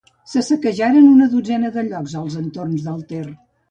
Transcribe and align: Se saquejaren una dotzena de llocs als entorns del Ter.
Se 0.29 0.41
saquejaren 0.47 1.11
una 1.11 1.29
dotzena 1.35 1.71
de 1.79 1.87
llocs 1.93 2.19
als 2.25 2.43
entorns 2.45 2.91
del 2.91 3.09
Ter. 3.17 3.27